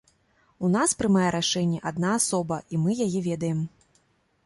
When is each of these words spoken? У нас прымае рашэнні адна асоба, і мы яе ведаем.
У 0.67 0.71
нас 0.75 0.95
прымае 1.01 1.27
рашэнні 1.37 1.83
адна 1.91 2.17
асоба, 2.23 2.61
і 2.75 2.83
мы 2.87 3.01
яе 3.09 3.19
ведаем. 3.31 3.65